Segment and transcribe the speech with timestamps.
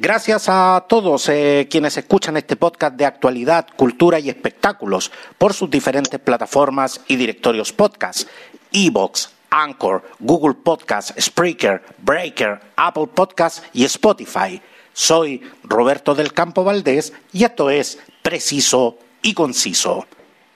[0.00, 5.68] Gracias a todos eh, quienes escuchan este podcast de actualidad, cultura y espectáculos por sus
[5.68, 8.28] diferentes plataformas y directorios podcast,
[8.70, 14.62] Evox, Anchor, Google Podcast, Spreaker, Breaker, Apple Podcast y Spotify.
[14.92, 20.06] Soy Roberto del Campo Valdés y esto es Preciso y Conciso.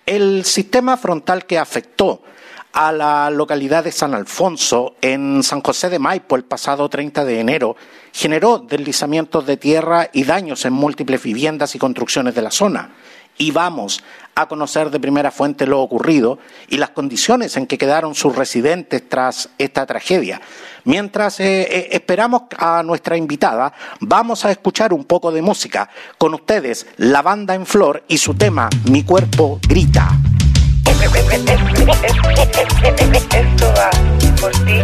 [0.06, 2.22] El sistema frontal que afectó
[2.72, 7.40] a la localidad de San Alfonso, en San José de Maipo, el pasado 30 de
[7.40, 7.76] enero,
[8.12, 12.90] generó deslizamientos de tierra y daños en múltiples viviendas y construcciones de la zona.
[13.38, 16.38] Y vamos a conocer de primera fuente lo ocurrido
[16.68, 20.40] y las condiciones en que quedaron sus residentes tras esta tragedia.
[20.84, 25.88] Mientras eh, eh, esperamos a nuestra invitada, vamos a escuchar un poco de música.
[26.18, 30.10] Con ustedes, la banda en flor y su tema Mi cuerpo grita.
[33.32, 33.90] Esto va
[34.40, 34.82] por ti.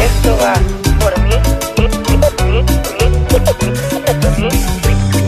[0.00, 0.54] Esto va
[0.98, 1.34] por mí.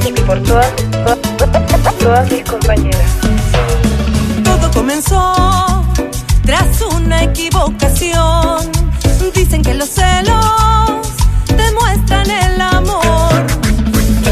[0.06, 0.72] Y por todas,
[2.00, 3.10] todas mis compañeras.
[4.44, 5.84] Todo comenzó
[6.44, 8.70] tras una equivocación.
[9.34, 11.00] Dicen que los celos
[11.54, 13.46] demuestran el amor.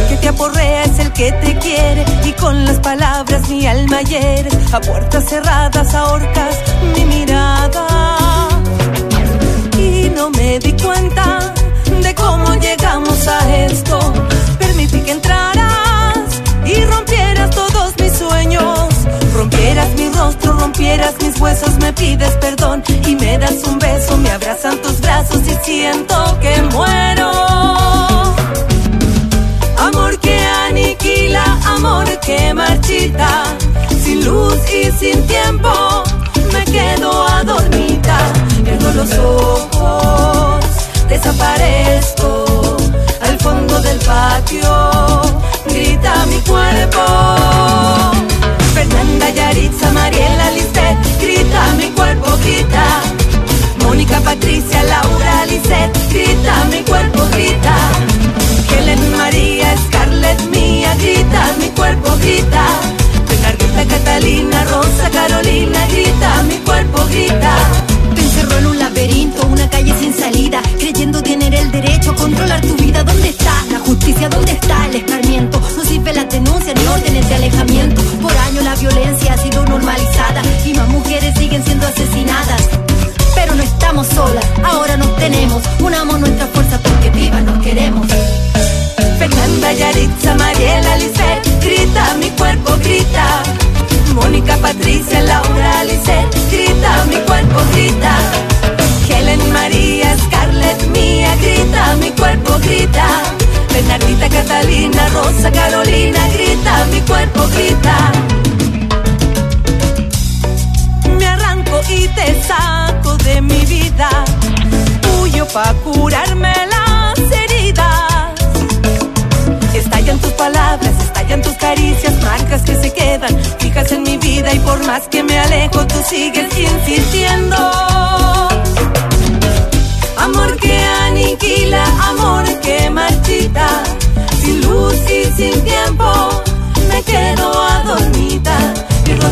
[0.09, 1.59] Que te aporrea es el que te
[2.41, 4.55] con las palabras mi alma hieres.
[4.73, 6.57] A puertas cerradas ahorcas
[6.95, 7.87] mi mirada.
[9.79, 11.53] Y no me di cuenta
[12.03, 13.99] de cómo llegamos a esto.
[14.59, 18.89] Permití que entraras y rompieras todos mis sueños.
[19.35, 24.31] Rompieras mi rostro, rompieras mis huesos, me pides perdón y me das un beso, me
[24.31, 27.40] abrazan tus brazos y siento que muero.
[34.03, 35.73] Sin luz y sin tiempo,
[36.53, 38.19] me quedo adormita,
[38.63, 40.65] pierdo los ojos,
[41.09, 42.77] desaparezco
[43.23, 45.23] al fondo del patio,
[45.67, 47.01] grita mi cuerpo.
[48.75, 52.85] Fernanda Yaritza, Mariela Lisset, grita mi cuerpo, grita.
[53.83, 57.77] Mónica Patricia, Laura Lisset, grita mi cuerpo, grita.
[58.69, 60.60] Helen María, Scarlett mi
[61.91, 62.65] cuerpo, grita.
[63.29, 67.57] Bernardita Catalina, Rosa Carolina, grita mi cuerpo, grita.
[68.15, 72.61] Te encerró en un laberinto, una calle sin salida, creyendo tener el derecho a controlar
[72.61, 73.03] tu vida.
[73.03, 74.29] ¿Dónde está la justicia?
[74.29, 75.61] ¿Dónde está el escarmiento?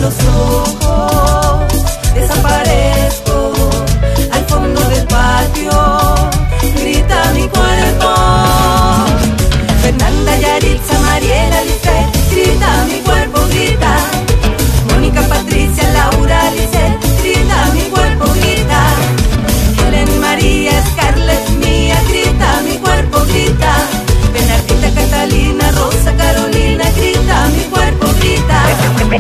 [0.01, 0.88] Los ojos,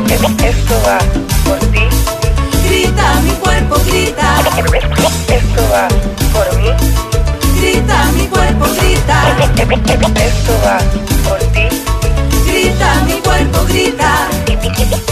[0.06, 0.98] Esto va
[1.44, 1.82] por ti.
[2.64, 4.36] Grita mi cuerpo, grita.
[5.28, 5.88] Esto va
[6.32, 6.70] por mí.
[7.60, 9.36] Grita mi cuerpo, grita.
[10.14, 10.78] Esto va
[11.28, 11.68] por ti.
[12.46, 14.28] Grita mi cuerpo, grita.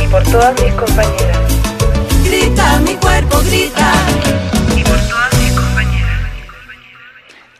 [0.02, 1.38] Y por todas mis compañeras.
[2.24, 3.92] Grita mi cuerpo, grita.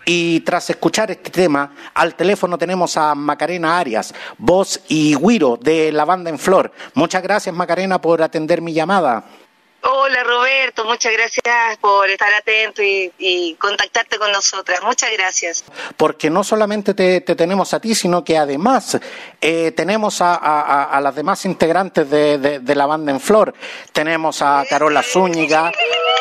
[0.09, 5.91] Y tras escuchar este tema, al teléfono tenemos a Macarena Arias, voz y guiro de
[5.91, 6.71] la banda en flor.
[6.95, 9.25] Muchas gracias Macarena por atender mi llamada.
[9.89, 14.83] Hola Roberto, muchas gracias por estar atento y, contactarte con nosotras.
[14.83, 15.65] Muchas gracias.
[15.97, 18.99] Porque no solamente te, tenemos a ti, sino que además
[19.41, 23.55] eh, tenemos a, las demás integrantes de, la banda en flor.
[23.93, 25.71] Tenemos a Carola Zúñiga,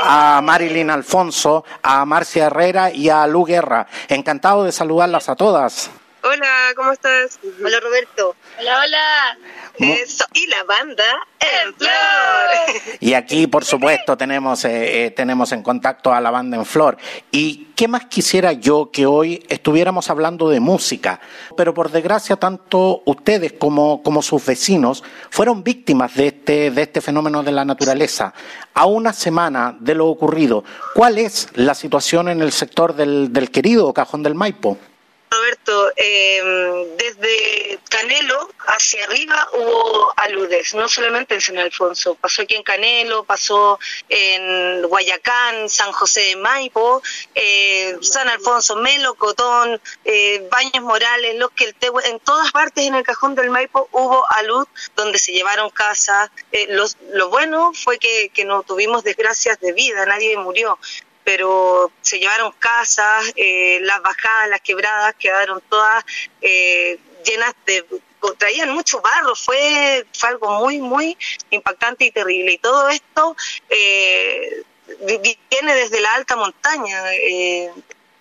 [0.04, 3.88] a Marilyn Alfonso, a Marcia Herrera y a Lu Guerra.
[4.10, 5.90] Encantado de saludarlas a todas.
[6.22, 7.40] Hola, ¿cómo estás?
[7.64, 8.36] Hola Roberto.
[8.60, 9.38] Hola, hola.
[9.77, 11.04] Eso, y la banda
[11.39, 12.92] en flor.
[13.00, 16.98] Y aquí, por supuesto, tenemos, eh, eh, tenemos en contacto a la banda en flor.
[17.31, 21.19] ¿Y qué más quisiera yo que hoy estuviéramos hablando de música?
[21.57, 27.01] Pero por desgracia, tanto ustedes como, como sus vecinos fueron víctimas de este, de este
[27.01, 28.33] fenómeno de la naturaleza.
[28.74, 30.63] A una semana de lo ocurrido,
[30.94, 34.78] ¿cuál es la situación en el sector del, del querido Cajón del Maipo?
[35.30, 42.56] Roberto, em, desde Canelo hacia arriba hubo aludes, no solamente en San Alfonso, pasó aquí
[42.56, 43.80] en Canelo, pasó
[44.10, 47.01] en Guayacán, San José de Maipo,
[47.33, 51.74] eh, San Alfonso, Melo, Cotón, eh, Baños Morales, Los que
[52.06, 56.30] en todas partes en el cajón del Maipo hubo alud donde se llevaron casas.
[56.51, 56.68] Eh,
[57.12, 60.78] lo bueno fue que, que no tuvimos desgracias de vida, nadie murió,
[61.25, 66.06] pero se llevaron casas, eh, las bajadas, las quebradas quedaron todas
[66.42, 67.86] eh, llenas de
[68.33, 71.18] traían mucho barro, fue, fue algo muy, muy
[71.51, 72.54] impactante y terrible.
[72.54, 73.36] Y todo esto
[73.69, 74.63] eh,
[75.50, 77.13] viene desde la alta montaña.
[77.13, 77.71] Eh,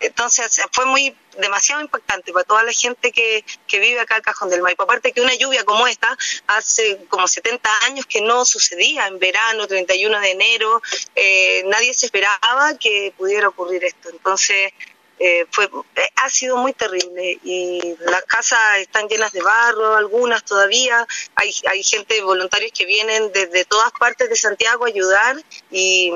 [0.04, 4.50] entonces fue muy demasiado impactante para toda la gente que, que vive acá al Cajón
[4.50, 4.84] del Maipo.
[4.84, 6.16] Aparte que una lluvia como esta
[6.46, 10.82] hace como 70 años que no sucedía en verano, 31 de enero,
[11.14, 14.10] eh, nadie se esperaba que pudiera ocurrir esto.
[14.10, 14.72] Entonces
[15.18, 20.44] eh, fue eh, ha sido muy terrible y las casas están llenas de barro, algunas
[20.44, 25.36] todavía, hay, hay gente, voluntarios que vienen desde todas partes de Santiago a ayudar
[25.70, 26.12] y,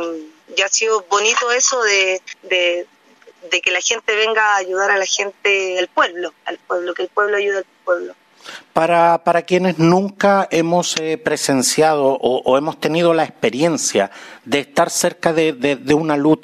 [0.57, 2.87] ya ha sido bonito eso de de
[3.49, 7.09] que la gente venga a ayudar a la gente del pueblo, al pueblo, que el
[7.09, 8.15] pueblo ayude al pueblo.
[8.73, 14.11] Para, para quienes nunca hemos eh, presenciado o, hemos tenido la experiencia
[14.45, 16.39] de estar cerca de, de, una luz,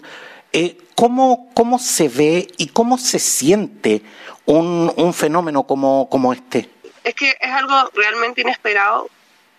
[0.52, 4.02] eh, ¿cómo, ¿cómo se ve y cómo se siente
[4.44, 6.68] un, un fenómeno como, como este?
[7.04, 9.08] Es que es algo realmente inesperado.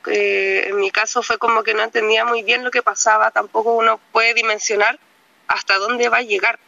[0.07, 4.00] en mi caso fue como que no entendía muy bien lo que pasaba, tampoco uno
[4.12, 5.00] puede dimensionar
[5.48, 6.59] hasta dónde va a llegar.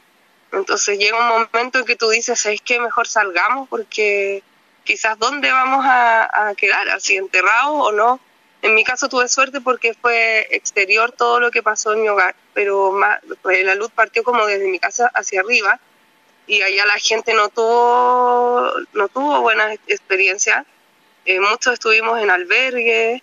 [0.52, 2.80] Entonces llega un momento en que tú dices, ¿sabes qué?
[2.80, 4.44] Mejor salgamos porque
[4.84, 8.20] quizás dónde vamos a, quedar, así enterrados o no.
[8.62, 12.36] En mi caso tuve suerte porque fue exterior todo lo que pasó en mi hogar,
[12.54, 12.98] pero
[13.42, 15.80] pues, la luz partió como desde mi casa hacia arriba
[16.48, 20.66] y allá la gente no tuvo, no tuvo buenas experiencias.
[21.26, 23.22] Eh, muchos estuvimos en albergue,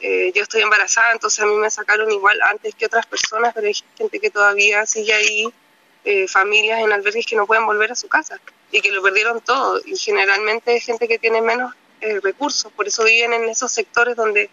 [0.00, 3.66] eh, yo estoy embarazada, entonces a mí me sacaron igual antes que otras personas, pero
[3.66, 5.52] hay gente que todavía sigue ahí
[6.06, 9.40] eh, familias en albergues que no pueden volver a su casa y que lo perdieron
[9.40, 9.80] todo.
[9.84, 14.14] Y generalmente es gente que tiene menos eh, recursos, por eso viven en esos sectores
[14.14, 14.48] donde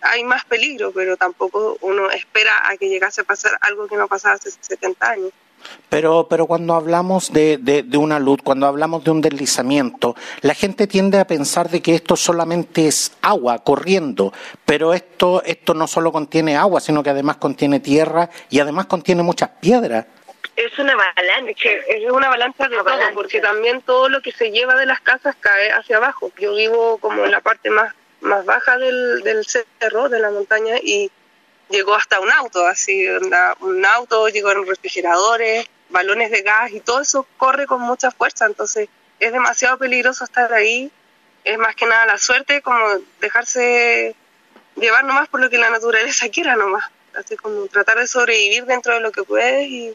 [0.00, 4.06] hay más peligro, pero tampoco uno espera a que llegase a pasar algo que no
[4.06, 5.32] pasaba hace 70 años.
[5.88, 10.86] Pero, pero cuando hablamos de, de, una luz, cuando hablamos de un deslizamiento, la gente
[10.86, 14.32] tiende a pensar de que esto solamente es agua corriendo,
[14.64, 19.22] pero esto, esto no solo contiene agua, sino que además contiene tierra y además contiene
[19.22, 20.06] muchas piedras.
[20.56, 21.70] Es una avalancha.
[21.88, 25.34] Es una avalancha de todo, porque también todo lo que se lleva de las casas
[25.40, 26.30] cae hacia abajo.
[26.38, 30.76] Yo vivo como en la parte más, más baja del, del cerro, de la montaña,
[30.82, 31.10] y
[31.70, 33.06] llegó hasta un auto, así,
[33.60, 38.46] un auto, llegó en refrigeradores, balones de gas, y todo eso corre con mucha fuerza,
[38.46, 40.90] entonces es demasiado peligroso estar ahí.
[41.44, 42.78] Es más que nada la suerte, como
[43.20, 44.14] dejarse
[44.76, 46.90] llevar nomás por lo que la naturaleza quiera nomás.
[47.14, 49.94] Así como tratar de sobrevivir dentro de lo que puedes y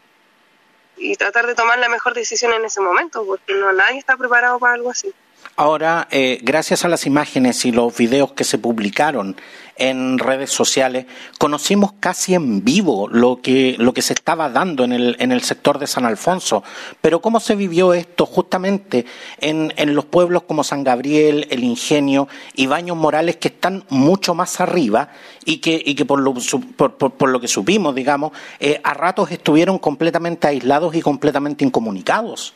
[0.99, 4.59] y tratar de tomar la mejor decisión en ese momento, porque no nadie está preparado
[4.59, 5.13] para algo así.
[5.55, 9.35] Ahora, eh, gracias a las imágenes y los videos que se publicaron
[9.79, 11.05] en redes sociales,
[11.37, 15.41] conocimos casi en vivo lo que, lo que se estaba dando en el, en el
[15.41, 16.63] sector de San Alfonso.
[17.01, 19.05] Pero ¿cómo se vivió esto justamente
[19.39, 24.35] en, en los pueblos como San Gabriel, El Ingenio y Baños Morales que están mucho
[24.35, 25.09] más arriba
[25.45, 26.33] y que, y que por, lo,
[26.75, 32.53] por, por, lo que supimos, digamos, eh, a ratos estuvieron completamente aislados y completamente incomunicados?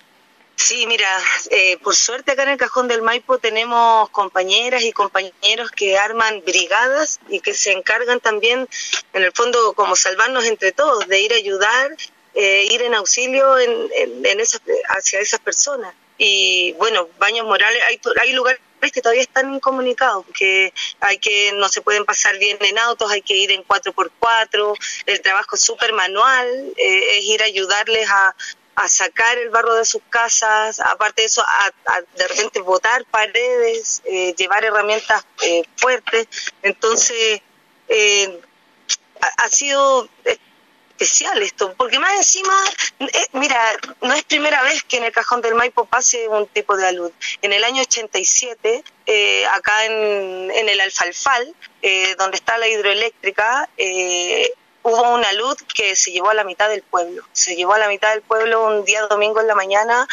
[0.55, 1.09] Sí, mira,
[1.49, 6.41] eh, por suerte acá en el Cajón del Maipo tenemos compañeras y compañeros que arman
[6.45, 8.69] brigadas y que se encargan también,
[9.13, 11.97] en el fondo, como salvarnos entre todos, de ir a ayudar,
[12.35, 14.39] eh, ir en auxilio en, en,
[14.89, 15.93] hacia esas personas.
[16.17, 21.67] Y bueno, Baños Morales, hay, hay lugares que todavía están incomunicados, que hay que no
[21.69, 25.93] se pueden pasar bien en autos, hay que ir en 4x4, el trabajo es súper
[25.93, 28.35] manual, eh, es ir a ayudarles a,
[28.75, 34.01] a sacar el barro de sus casas, aparte de eso, a, de repente botar paredes,
[34.05, 36.27] eh, llevar herramientas eh, fuertes.
[36.61, 37.41] Entonces,
[37.87, 38.41] eh,
[39.37, 40.09] ha, sido
[40.97, 42.53] especial esto, porque más encima,
[43.33, 43.59] mira,
[44.01, 47.11] no es primera vez que en el cajón del Maipo pase un tipo de alud.
[47.41, 48.83] En el año 87,
[49.51, 51.55] acá en, en el Alfalfal,
[52.17, 53.69] donde está la hidroeléctrica,
[54.83, 57.23] hubo una luz que se llevó a la mitad del pueblo.
[57.31, 60.07] Se llevó a la mitad del pueblo un día domingo en la mañana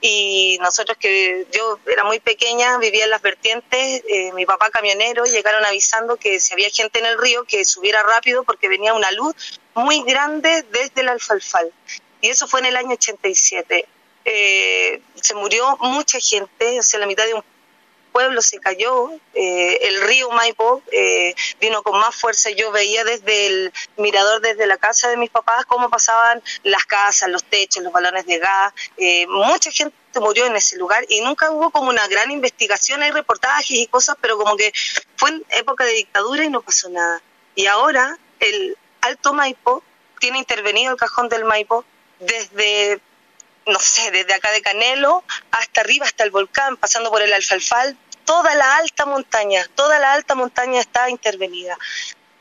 [0.00, 5.24] y nosotros que yo era muy pequeña, vivía en las vertientes, eh, mi papá camionero,
[5.24, 9.10] llegaron avisando que si había gente en el río que subiera rápido porque venía una
[9.12, 11.72] luz muy grande desde el alfalfal.
[12.20, 13.86] Y eso fue en el año 87.
[14.24, 17.44] Eh, se murió mucha gente, o sea, la mitad de un
[18.18, 22.50] pueblo se cayó, eh, el río Maipo eh, vino con más fuerza.
[22.50, 27.28] Yo veía desde el mirador, desde la casa de mis papás, cómo pasaban las casas,
[27.28, 28.72] los techos, los balones de gas.
[28.96, 33.12] Eh, mucha gente murió en ese lugar y nunca hubo como una gran investigación, hay
[33.12, 34.72] reportajes y cosas, pero como que
[35.16, 37.22] fue época de dictadura y no pasó nada.
[37.54, 39.84] Y ahora el Alto Maipo
[40.18, 41.84] tiene intervenido el cajón del Maipo
[42.18, 43.00] desde
[43.68, 47.96] no sé, desde acá de Canelo hasta arriba, hasta el volcán, pasando por el Alfalfal,
[48.28, 51.78] toda la alta montaña, toda la alta montaña está intervenida.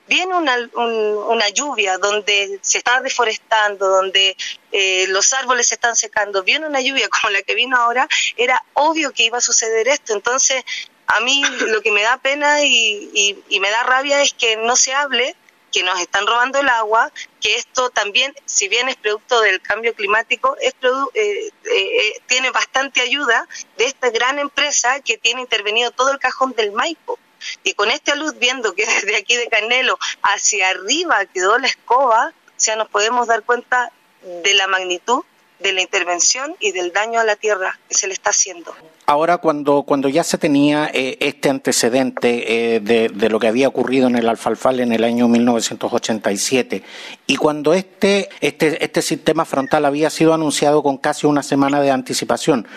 [0.06, 4.36] Viene una, lluvia donde se está deforestando, donde
[4.74, 8.62] eh, los árboles se están secando, viene una lluvia como la que vino ahora, era
[8.74, 10.12] obvio que iba a suceder esto.
[10.12, 10.62] Entonces,
[11.06, 14.94] a mí lo que me da pena y me da rabia es que no se
[14.94, 15.38] hable
[15.78, 19.94] que nos están robando el agua, que esto también, si bien es producto del cambio
[19.94, 20.74] climático, es
[21.14, 26.54] eh, eh, tiene bastante ayuda de esta gran empresa que tiene intervenido todo el cajón
[26.54, 27.20] del Maipo.
[27.64, 32.34] Y con esta luz, viendo que desde aquí de Canelo hacia arriba quedó la escoba,
[32.48, 33.92] o sea, nos podemos dar cuenta
[34.24, 35.24] de la magnitud
[35.60, 38.74] de la intervención y del daño a la tierra que se le está haciendo.
[39.06, 43.68] Ahora, cuando, cuando ya se tenía eh, este antecedente eh, de, de, lo que había
[43.68, 46.84] ocurrido en el Alfalfal en el año 1987
[47.26, 51.92] y cuando este, este, este sistema frontal había sido anunciado con casi una semana de
[51.92, 52.68] anticipación,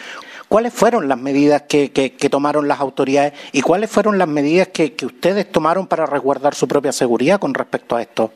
[0.50, 4.94] ¿Cuáles fueron las medidas que, que, tomaron las autoridades y cuáles fueron las medidas que,
[4.94, 8.32] que, ustedes tomaron para resguardar su propia seguridad con respecto a esto?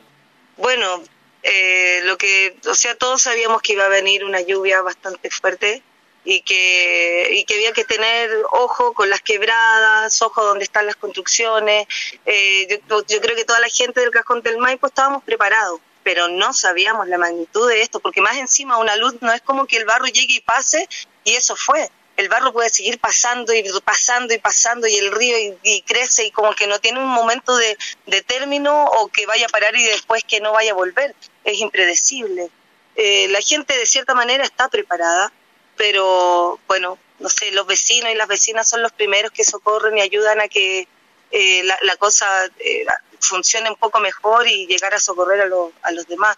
[0.55, 1.01] Bueno,
[1.47, 5.83] eh, lo que, o sea, todos sabíamos que iba a venir una lluvia bastante fuerte
[6.23, 10.95] y que, y que había que tener ojo con las quebradas, ojo donde están las
[10.95, 11.87] construcciones.
[12.25, 16.27] Eh, yo, yo, creo que toda la gente del Cajón del Maipo estábamos preparados, pero
[16.29, 19.77] no sabíamos la magnitud de esto, porque más encima una luz no es como que
[19.77, 20.89] el barro llegue y pase
[21.23, 25.57] y eso fue el barro puede seguir pasando y pasando y pasando y el río
[25.63, 27.77] y, crece y como que no tiene un momento de,
[28.23, 31.13] término o que vaya a parar y después que no vaya a volver.
[31.43, 32.49] Es impredecible.
[32.95, 35.31] Eh, la gente de cierta manera está preparada,
[35.75, 40.01] pero bueno, no sé, los vecinos y las vecinas son los primeros que socorren y
[40.01, 40.87] ayudan a que
[41.31, 42.85] eh, la, cosa eh,
[43.19, 45.47] funcione un poco mejor y llegar a socorrer a,
[45.81, 46.37] a los demás.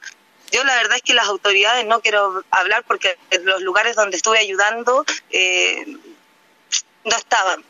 [0.52, 4.40] Yo la verdad es que las autoridades no quiero hablar porque los lugares donde estuve
[4.40, 5.86] ayudando eh,
[7.04, 7.64] no estaban,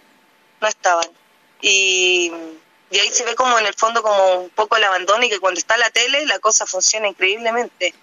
[0.62, 1.08] no estaban.
[1.62, 2.32] Y,
[2.92, 5.60] ahí se ve como en el fondo como un poco el abandono y que cuando
[5.60, 7.94] está la tele la cosa funciona increíblemente.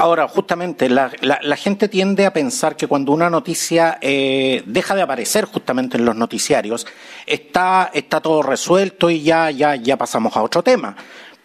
[0.00, 5.02] Ahora, justamente, la, la, gente tiende a pensar que cuando una noticia eh, deja de
[5.02, 6.86] aparecer justamente en los noticiarios,
[7.26, 10.94] está, está todo resuelto y ya, ya, ya pasamos a otro tema.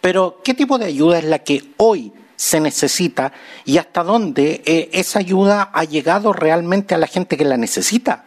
[0.00, 3.32] Pero, ¿qué tipo de ayuda es la que hoy se necesita
[3.64, 8.24] y hasta dónde eh, esa ayuda ha llegado realmente a la gente que la necesita.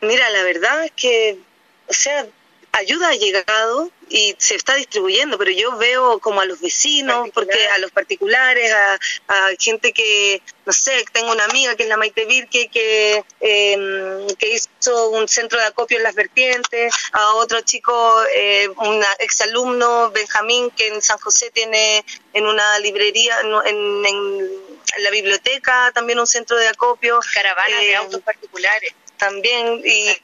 [0.00, 1.38] Mira, la verdad es que,
[1.86, 2.26] o sea,
[2.72, 7.66] ayuda ha llegado y se está distribuyendo, pero yo veo como a los vecinos, porque
[7.68, 8.98] a los particulares, a,
[9.58, 14.48] gente que, no sé, tengo una amiga que es la Maite Virque, que, em, que
[14.50, 20.70] hizo un centro de acopio en las vertientes, a otro chico, eh, un exalumno, Benjamín,
[20.72, 22.04] que en San José tiene
[22.34, 27.18] en una librería, en, en, la biblioteca también un centro de acopio.
[27.32, 28.92] Caravanas de eh, autos particulares.
[29.16, 30.14] También, y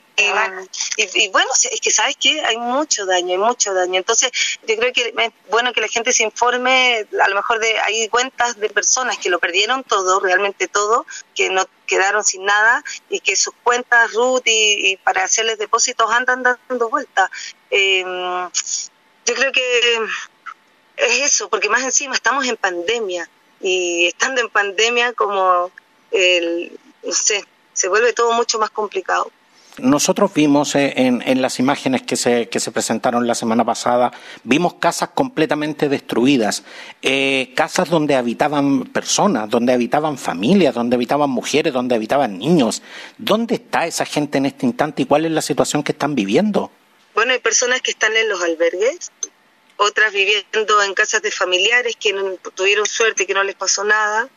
[0.97, 3.99] y, bueno, es que sabes que hay mucho daño, hay mucho daño.
[3.99, 4.31] Entonces,
[4.67, 8.09] yo creo que es bueno que la gente se informe, a lo mejor de hay
[8.09, 13.21] cuentas de personas que lo perdieron todo, realmente todo, que no quedaron sin nada y
[13.21, 17.31] que sus cuentas RUT y, para hacerles depósitos andan dando vueltas.
[17.71, 18.51] Em,
[19.27, 19.99] yo creo que
[20.97, 23.29] es eso, porque más encima estamos en pandemia
[23.61, 25.71] y estando en pandemia como
[26.11, 29.31] el, no sé, se vuelve todo mucho más complicado.
[29.81, 34.75] Nosotros vimos eh, en, las imágenes que se, que se, presentaron la semana pasada, vimos
[34.75, 36.65] casas completamente destruidas,
[37.03, 42.83] eh, casas donde habitaban personas, donde habitaban familias, donde habitaban mujeres, donde habitaban niños.
[43.19, 46.73] ¿Dónde está esa gente en este instante y cuál es la situación que están viviendo?
[47.15, 49.13] Bueno, hay personas que están en los albergues,
[49.77, 52.15] otras viviendo en casas de familiares que
[52.55, 54.29] tuvieron suerte, que no les pasó nada.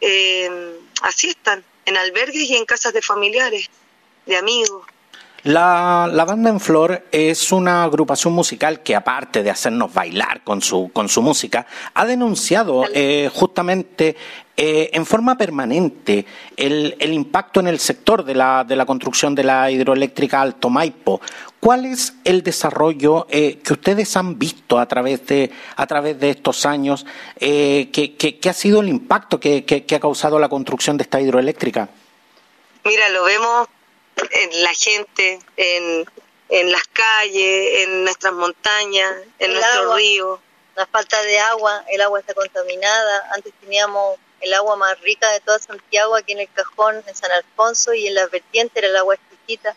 [0.00, 3.70] Eh, así están, en albergues y en casas de familiares
[4.26, 4.84] de amigos.
[5.46, 10.90] La, banda en flor es una agrupación musical que aparte de hacernos bailar con su,
[10.92, 14.16] con su música, ha denunciado eh, justamente
[14.56, 19.36] eh, en forma permanente el, el, impacto en el sector de la, de la construcción
[19.36, 21.20] de la hidroeléctrica Alto Maipo.
[21.60, 26.30] ¿Cuál es el desarrollo eh, que ustedes han visto a través de, a través de
[26.30, 27.06] estos años?
[27.38, 31.88] ¿qué, qué, ha sido el impacto que, que ha causado la construcción de esta hidroeléctrica?
[32.84, 33.68] Mira, lo vemos
[34.30, 36.06] en la gente, en,
[36.48, 40.40] en las calles, en nuestras montañas, en nuestros ríos.
[40.74, 43.30] La falta de agua, el agua está contaminada.
[43.34, 47.30] Antes teníamos el agua más rica de toda Santiago aquí en el cajón, en San
[47.32, 49.74] Alfonso, y en las vertientes era el agua exquisita.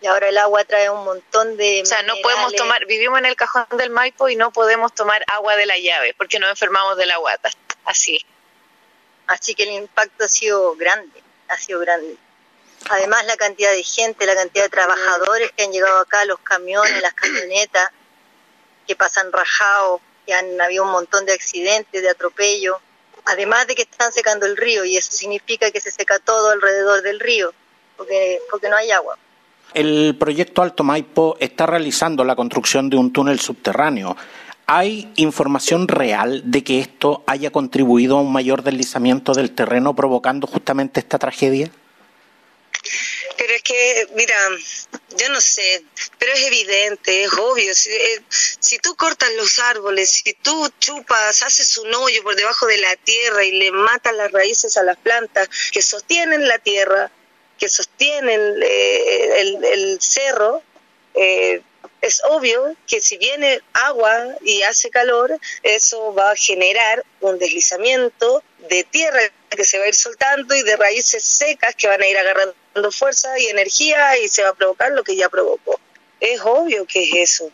[0.00, 1.80] Y ahora el agua trae un montón de.
[1.82, 5.24] O sea, no podemos tomar, vivimos en el cajón del Maipo y no podemos tomar
[5.28, 7.50] agua de la llave porque nos enfermamos de la guata.
[7.86, 8.24] Así.
[9.26, 12.18] Así que el impacto ha sido grande, ha sido grande.
[12.90, 17.00] Además, la cantidad de gente, la cantidad de trabajadores que han llegado acá, los camiones,
[17.00, 17.90] las camionetas,
[18.86, 22.80] que pasan rajados, que han habido un montón de accidentes, de atropello.
[23.26, 27.02] Además de que están secando el río, y eso significa que se seca todo alrededor
[27.02, 27.54] del río,
[27.96, 29.16] porque, porque no hay agua.
[29.72, 34.16] El proyecto Alto Maipo está realizando la construcción de un túnel subterráneo.
[34.66, 40.46] ¿Hay información real de que esto haya contribuido a un mayor deslizamiento del terreno provocando
[40.46, 41.70] justamente esta tragedia?
[43.36, 44.36] Pero es que, mira,
[45.16, 45.84] yo no sé,
[46.18, 47.74] pero es evidente, es obvio.
[47.74, 52.66] Si, eh, si, tú cortas los árboles, si tú chupas, haces un hoyo por debajo
[52.66, 57.10] de la tierra y le matas las raíces a las plantas que sostienen la tierra,
[57.58, 60.62] que sostienen eh, el, el, cerro,
[61.14, 61.62] eh,
[62.04, 68.42] es obvio que si viene agua y hace calor, eso va a generar un deslizamiento
[68.68, 72.06] de tierra que se va a ir soltando y de raíces secas que van a
[72.06, 75.80] ir agarrando fuerza y energía y se va a provocar lo que ya provocó.
[76.20, 77.50] Es obvio que es eso.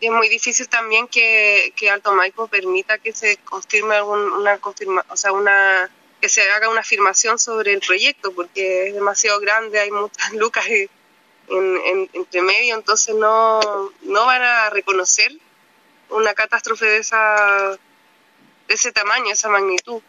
[0.00, 4.58] Y es muy difícil también que, que Alto Maipo permita que se confirme algún, una
[4.60, 5.90] confirma, o sea, una
[6.22, 10.64] que se haga una afirmación sobre el proyecto porque es demasiado grande, hay muchas lucas
[11.48, 13.60] en, en, entre medio, entonces no,
[14.02, 15.32] no van a reconocer
[16.10, 17.78] una catástrofe de esa
[18.68, 20.02] de ese tamaño, esa magnitud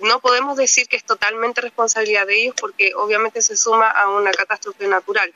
[0.00, 4.30] no podemos decir que es totalmente responsabilidad de ellos porque obviamente se suma a una
[4.32, 5.32] catástrofe natural,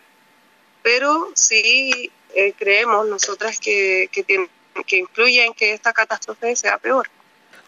[0.82, 4.24] pero sí eh, creemos nosotras que, que,
[4.86, 7.08] que influye en que esta catástrofe sea peor.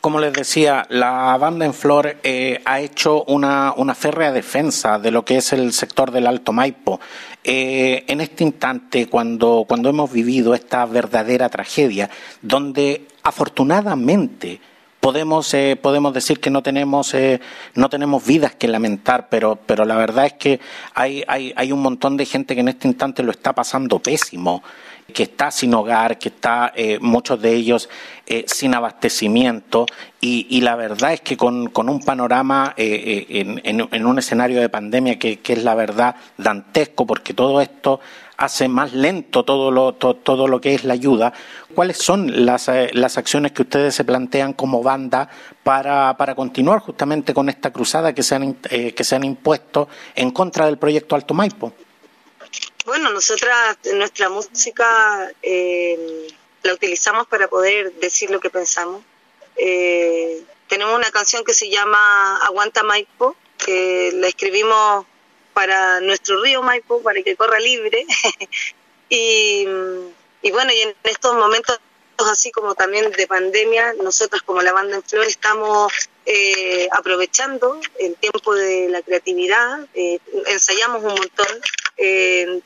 [0.04, 5.10] Como les decía, la banda en flor eh, ha hecho una, una, férrea defensa de
[5.10, 7.00] lo que es el sector del Alto Maipo.
[7.42, 12.10] Eh, en este instante, cuando, cuando hemos vivido esta verdadera tragedia,
[12.42, 14.60] donde afortunadamente
[15.00, 17.40] podemos eh, podemos decir que no tenemos eh,
[17.74, 20.60] no tenemos vidas que lamentar pero pero la verdad es que
[20.94, 24.62] hay, hay hay un montón de gente que en este instante lo está pasando pésimo
[25.12, 27.88] que está sin hogar, que está eh, muchos de ellos
[28.46, 29.84] sin abastecimiento
[30.18, 34.62] y, y, la verdad es que con, con un panorama en, en, en, un escenario
[34.62, 38.00] de pandemia que, que, es la verdad dantesco porque todo esto
[38.36, 41.32] hace más lento todo lo, todo lo que es la ayuda.
[41.74, 45.28] ¿Cuáles son las, eh, las acciones que ustedes se plantean como banda
[45.62, 49.88] para, para continuar justamente con esta cruzada que se, han, eh, que se han impuesto
[50.14, 51.72] en contra del proyecto Alto Maipo?
[52.85, 56.29] Bueno, nosotras nuestra música eh,
[56.62, 59.03] la utilizamos para poder decir lo que pensamos.
[60.68, 65.07] tenemos una canción que se llama Aguanta Maipo, que la escribimos
[65.55, 68.05] para nuestro río Maipo, para que corra libre.
[69.09, 71.81] y, bueno, y en estos momentos
[72.31, 75.92] así como también de pandemia, nosotros como la banda en flor estamos
[76.27, 81.47] eh, aprovechando el tiempo de la creatividad, eh, ensayamos un montón,
[81.96, 82.61] eh,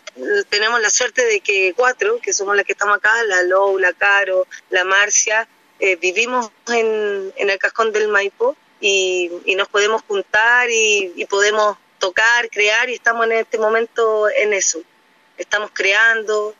[0.48, 3.92] tenemos la suerte de que cuatro, que somos las que estamos acá, la Lou, la
[3.92, 5.48] Caro, la Marcia,
[6.00, 11.76] vivimos en, en, el cascón del Maipo y, y nos podemos juntar y, y podemos
[11.98, 14.80] tocar, crear y estamos en este momento en eso.
[15.36, 16.54] Estamos creando,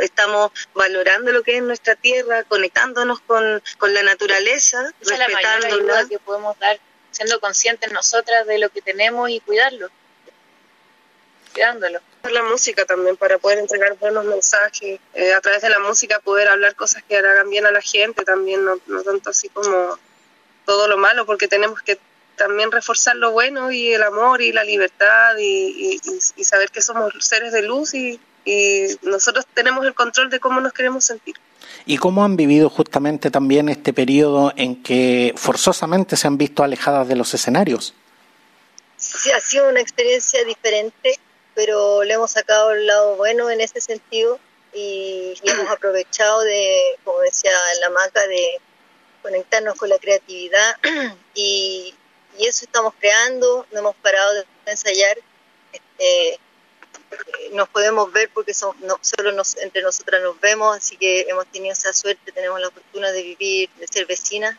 [0.00, 6.00] estamos valorando lo que es nuestra tierra, conectándonos con, con la naturaleza, Esa respetándola.
[6.00, 6.78] Es la que podemos dar,
[7.10, 9.90] siendo conscientes nosotras de lo que tenemos y cuidarlo.
[11.52, 12.00] Cuidándolo.
[12.30, 16.48] La música también para poder entregar buenos mensajes, eh, a través de la música poder
[16.48, 19.98] hablar cosas que hagan bien a la gente también, no, no tanto así como
[20.66, 21.98] todo lo malo, porque tenemos que
[22.36, 26.80] también reforzar lo bueno y el amor y la libertad y, y- y saber que
[26.82, 31.34] somos seres de luz y, y nosotros tenemos el control de cómo nos queremos sentir.
[31.86, 37.08] ¿Y cómo han vivido justamente también este periodo en que forzosamente se han visto alejadas
[37.08, 37.94] de los escenarios?
[38.96, 41.18] Sí, ha sido una experiencia diferente,
[41.60, 44.40] pero le hemos sacado el lado bueno en ese sentido
[44.72, 48.58] y, y hemos aprovechado de, como decía la maca, de
[49.20, 50.76] conectarnos con la creatividad.
[51.32, 51.94] Y,
[52.38, 55.16] y eso estamos creando, no hemos parado de ensayar.
[55.72, 56.38] Este, eh,
[57.52, 61.46] nos podemos ver porque son, no, solo nos, entre nosotras nos vemos, así que hemos
[61.46, 64.56] tenido esa suerte, tenemos la fortuna de vivir, de ser vecinas.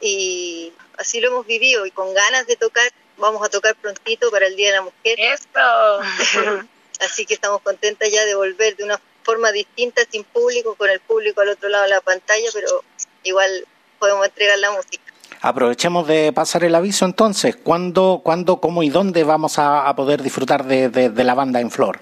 [0.00, 4.46] Y así lo hemos vivido y con ganas de tocar, vamos a tocar prontito para
[4.46, 5.18] el Día de la Mujer.
[5.18, 5.60] ¡Esto!
[7.00, 11.00] Así que estamos contentas ya de volver de una forma distinta, sin público, con el
[11.00, 12.82] público al otro lado de la pantalla, pero
[13.24, 13.66] igual
[13.98, 15.02] podemos entregar la música.
[15.42, 17.56] Aprovechemos de pasar el aviso entonces.
[17.56, 21.60] ¿Cuándo, cuándo cómo y dónde vamos a, a poder disfrutar de, de- de la banda
[21.60, 22.00] en flor?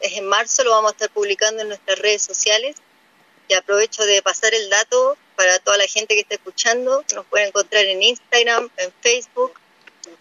[0.00, 2.76] Es en marzo, lo vamos a estar publicando en nuestras redes sociales
[3.48, 7.04] y aprovecho de pasar el dato para toda la gente que está escuchando.
[7.14, 9.52] Nos pueden encontrar en Instagram, en Facebook,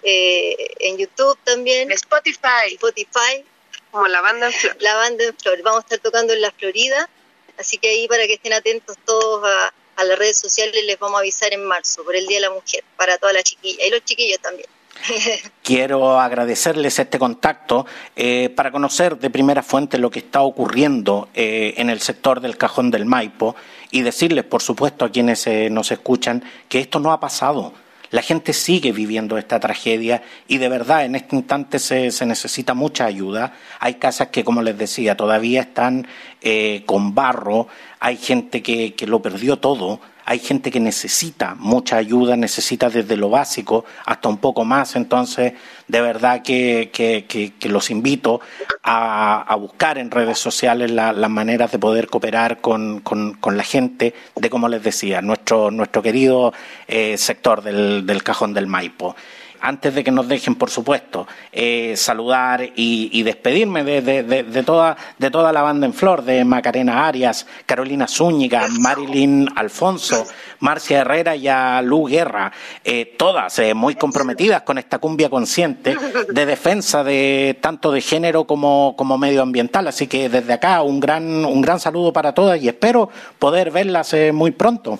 [0.04, 3.43] eh, en YouTube también, Spotify, Spotify,
[3.91, 4.78] como la banda en flor.
[4.80, 5.62] la banda en flor.
[5.63, 7.10] Vamos a estar tocando en la Florida,
[7.58, 11.17] así que ahí para que estén atentos todos a, a las redes sociales les vamos
[11.17, 13.89] a avisar en marzo por el Día de la Mujer, para todas las chiquillas y
[13.89, 14.67] los chiquillos también.
[15.63, 21.73] Quiero agradecerles este contacto eh, para conocer de primera fuente lo que está ocurriendo eh,
[21.78, 23.56] en el sector del cajón del Maipo
[23.91, 27.73] y decirles, por supuesto, a quienes eh, nos escuchan, que esto no ha pasado.
[28.12, 33.06] La gente sigue viviendo esta tragedia y de verdad en este instante se, necesita mucha
[33.06, 33.54] ayuda.
[33.80, 36.08] Hay casas que, como les decía, todavía están
[36.41, 37.67] eh, con barro,
[38.00, 43.18] hay gente que, que lo perdió todo, hay gente que necesita mucha ayuda, necesita desde
[43.18, 44.96] lo básico hasta un poco más.
[44.96, 45.54] Entonces,
[45.88, 48.39] de verdad que, que- que- que los invito
[48.84, 53.58] a, a buscar en redes sociales la- las maneras de poder cooperar con, con- con
[53.58, 56.54] la gente de, como les decía, nuestro, nuestro querido
[56.88, 59.15] eh, sector del, del cajón del Maipo.
[59.62, 64.43] Antes de que nos dejen, por supuesto, eh, saludar y, y despedirme de, de- de-
[64.43, 70.26] de toda, de toda la banda en flor, de Macarena Arias, Carolina Zúñiga, Marilyn Alfonso,
[70.60, 72.52] Marcia Herrera y a Lu Guerra,
[72.84, 75.95] eh, todas eh, muy comprometidas con esta cumbia consciente
[76.30, 79.88] de defensa de tanto de género como, como medioambiental.
[79.88, 84.13] Así que desde acá un gran, un gran saludo para todas y espero poder verlas
[84.13, 85.00] eh, muy pronto.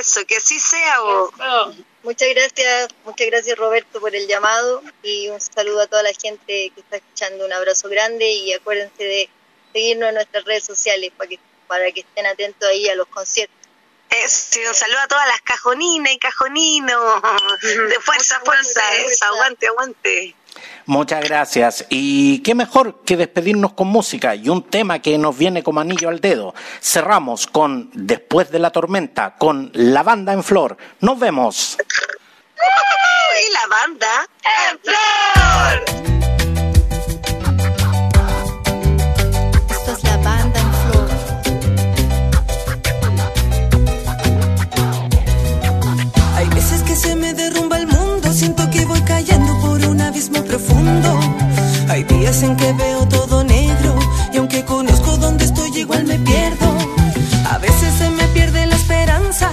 [0.00, 1.00] Eso, que así sea.
[1.00, 1.76] vos.
[2.08, 6.72] Muchas gracias, muchas gracias Roberto por el llamado y un saludo a toda la gente
[6.74, 9.28] que está escuchando, un abrazo grande y acuérdense de
[9.74, 13.54] seguirnos en nuestras redes sociales para que, para que estén atentos ahí a los conciertos.
[14.08, 17.22] Eso, y un saludo a todas las cajoninas y cajoninos.
[17.62, 20.34] De fuerza, fuerza, eso, aguante, aguante.
[20.86, 21.86] Muchas gracias.
[21.90, 26.08] Y qué mejor que despedirnos con música y un tema que nos viene como anillo
[26.08, 26.54] al dedo.
[26.80, 30.76] Cerramos con Después de la tormenta, con La Banda en Flor.
[31.00, 31.76] Nos vemos.
[33.38, 34.28] Y la banda
[34.70, 36.17] en flor.
[50.26, 51.20] Profundo.
[51.88, 53.94] Hay días en que veo todo negro
[54.32, 56.76] y aunque conozco dónde estoy igual me pierdo.
[57.48, 59.52] A veces se me pierde la esperanza,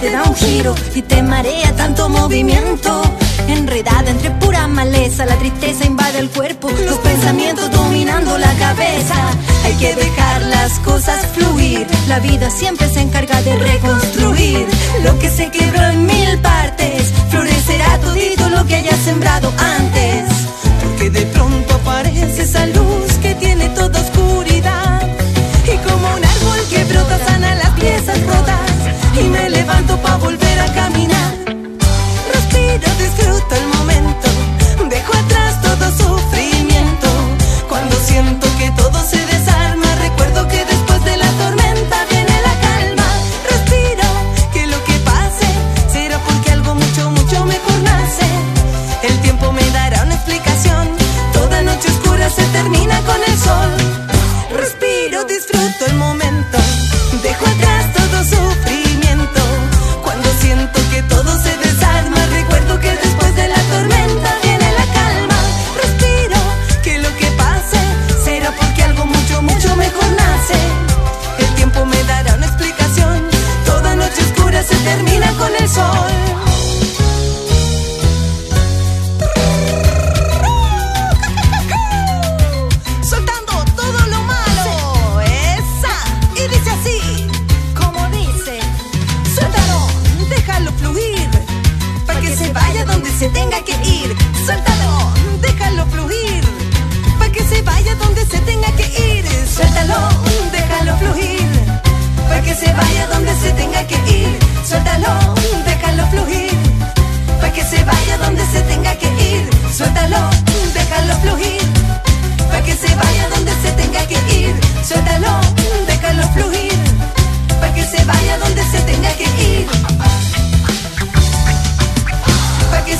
[0.00, 3.02] te da un giro y te marea tanto movimiento.
[3.48, 9.14] Enredada entre pura maleza, la tristeza invade el cuerpo, los pensamientos dominando la cabeza.
[9.64, 11.86] Hay que dejar las cosas fluir.
[12.08, 14.66] La vida siempre se encarga de reconstruir
[15.04, 17.12] lo que se quebró en mil partes.
[17.30, 19.52] Florecerá todito lo que hayas sembrado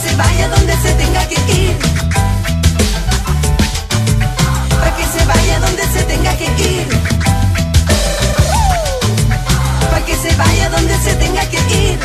[0.09, 1.79] se vaya donde se tenga que ir.
[4.81, 6.89] Pa' que se vaya donde se tenga que ir.
[9.91, 11.99] Pa' que se vaya donde se tenga que ir.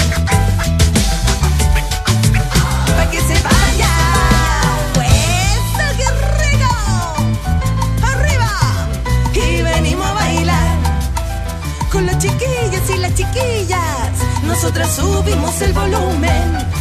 [2.97, 3.91] Pa' que se vaya.
[5.55, 6.09] ¡Eso, qué
[6.41, 6.73] rico!
[8.11, 8.51] ¡Arriba!
[9.33, 10.77] Y venimos a bailar
[11.91, 14.11] con los chiquillos y las chiquillas.
[14.43, 16.72] Nosotras subimos el volumen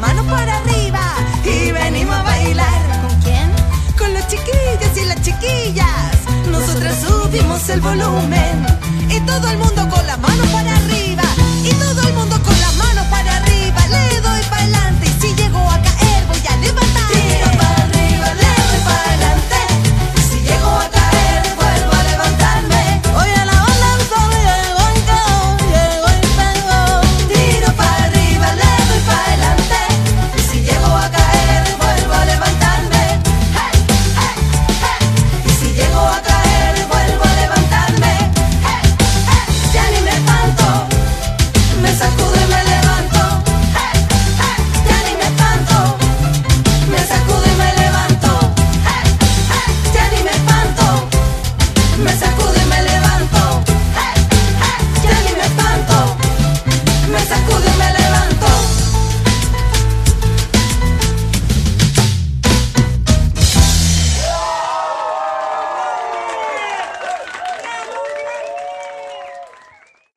[0.00, 1.00] mano para arriba
[1.44, 2.80] y venimos a bailar.
[3.02, 3.50] ¿Con quién?
[3.98, 6.16] Con los chiquillos y las chiquillas.
[6.50, 8.66] Nosotras subimos el volumen
[9.08, 11.22] y todo el mundo con las manos para arriba.
[11.62, 13.80] Y todo el mundo con las manos para arriba.
[13.88, 16.99] Le doy para adelante y si llego a caer voy a levantar.